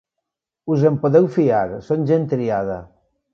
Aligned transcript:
Us 0.75 0.85
en 0.89 0.97
podeu 1.03 1.27
fiar: 1.35 1.61
són 1.89 2.09
gent 2.13 2.27
triada. 2.33 2.81